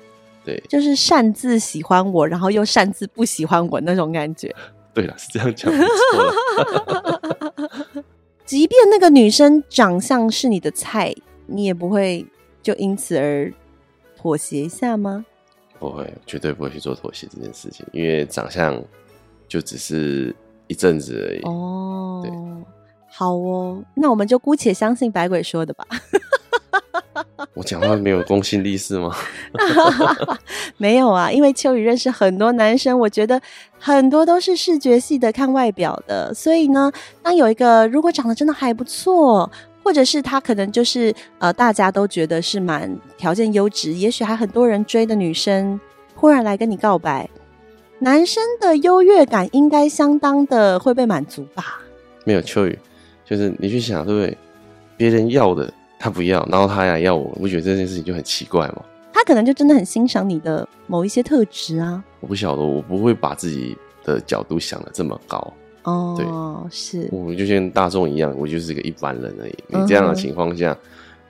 [0.45, 4.55] 对，就是擅自喜欢我，然后又擅自不喜欢我那种感觉。
[4.95, 5.93] 对了，是这样讲没错。
[8.47, 11.13] 即便那个女生长相是你的菜，
[11.47, 12.25] 你也不会。
[12.63, 13.53] 就因此而
[14.17, 15.25] 妥协一下吗？
[15.79, 18.83] 不会，绝对不会去做妥协这件事情，因为长相
[19.47, 20.35] 就只是
[20.67, 21.41] 一阵子而已。
[21.43, 22.33] 哦，对，
[23.09, 25.87] 好哦，那我们就姑且相信百鬼说的吧。
[27.55, 29.15] 我讲话没有公信力是吗？
[30.79, 33.41] 没有啊，因为秋雨认识很多男生，我觉得
[33.79, 36.91] 很多都是视觉系的，看外表的，所以呢，
[37.23, 39.51] 当有一个如果长得真的还不错。
[39.83, 45.81] 或者是他可能就是呃，大家都觉得是蛮条件优质，也许还很多人追的女生，
[46.15, 47.29] 忽然来跟你告白，
[47.99, 51.81] 男生的优越感应该相当的会被满足吧？
[52.25, 52.79] 没有秋雨，
[53.25, 54.37] 就是你去想，对不对？
[54.97, 58.83] 别人要的他不要，然后他呀要我，我觉得这件事情就很奇怪嘛。
[59.13, 62.03] 他可能就真的很欣赏你的某一些特质啊。
[62.21, 65.53] 我不晓得，我不会把自己的角度想的这么高。
[65.89, 66.27] 哦，对，
[66.71, 69.55] 是，我就像大众一样，我就是一个一般人而已。
[69.69, 70.77] 你这样的情况下，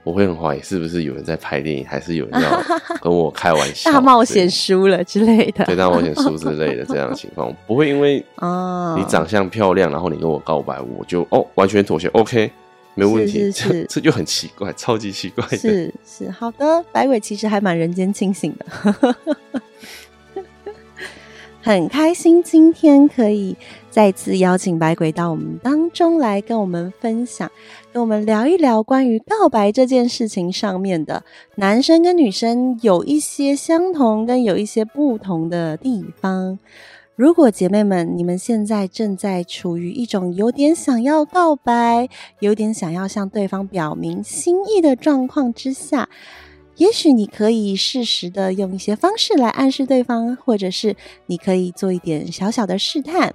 [0.04, 2.62] 我会很怀疑是不是有人在拍电影，还是有人要
[3.00, 8.96] 跟我开玩笑，大冒险输了之类的，对，大冒险输之类的这样的情况， 不会因为哦。
[8.98, 12.50] 你长相漂亮，然后你跟我告白，我就哦完全妥协，OK，
[12.94, 19.14] 没问题，这 这就很奇怪，超级奇怪的，是是，好的，白鬼其实还蛮人间清醒的。
[21.68, 23.54] 很开心今天可以
[23.90, 27.52] 再次邀请白鬼到我们当中来跟我们分享，
[27.92, 31.22] 跟我们聊一聊关于告白这件事情上面的
[31.56, 36.58] 男生跟女生有一些相同跟有一些不同的地方。
[37.14, 42.08] 如果姐妹们你们现在正在处于一种有点想要告白、
[42.38, 46.08] 有点想要向对方表明心意的状况之下，
[46.78, 53.34] 也许你可以适时的用一些方式来暗示对方，或者是你可以做一点小小的试探。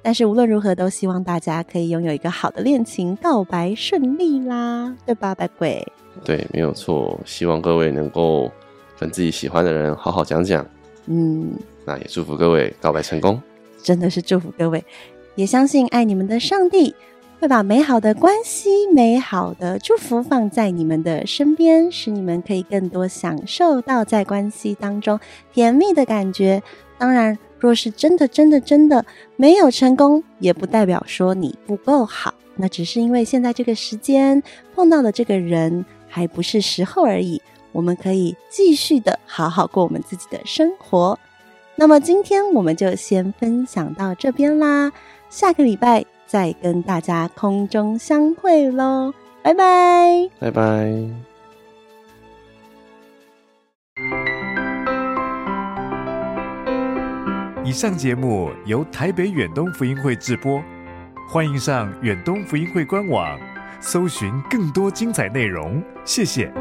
[0.00, 5.84] 但是无论如何，都希望大家可以拥有一个好的恋情，告白顺利啦，对吧，白鬼？
[6.24, 7.18] 对，没有错。
[7.24, 8.50] 希望各位能够
[8.98, 10.64] 跟自己喜欢的人好好讲讲。
[11.06, 11.52] 嗯，
[11.84, 13.40] 那也祝福各位告白成功。
[13.82, 14.84] 真的是祝福各位，
[15.34, 16.94] 也相信爱你们的上帝。
[17.44, 25.20] 会把美好的关系、美好的祝福放在你们的身边，使你们可以更多享受到在关系当中
[25.52, 26.62] 甜蜜的感觉。
[26.96, 29.04] 当然，若是真的、真的、真的
[29.36, 34.42] 没有成功，也不代表说你不够好，那只是因为现在这个时间
[34.74, 37.42] 碰到的这个人还不是时候而已。
[37.72, 41.18] 我们可以继续的好好过我们自己的生活。
[41.76, 44.90] 那么今天我们就先分享到这边啦，
[45.28, 46.06] 下个礼拜。
[46.34, 50.90] 再跟大家空中相会喽，拜拜，拜拜。
[57.64, 60.60] 以上节目由台北远东福音会制播，
[61.28, 63.38] 欢迎上远东福音会官网，
[63.78, 65.80] 搜寻更多精彩内容。
[66.04, 66.52] 谢谢。